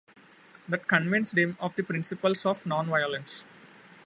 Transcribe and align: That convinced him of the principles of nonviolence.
That 0.67 0.87
convinced 0.87 1.37
him 1.37 1.57
of 1.59 1.75
the 1.75 1.83
principles 1.83 2.43
of 2.43 2.63
nonviolence. 2.63 3.43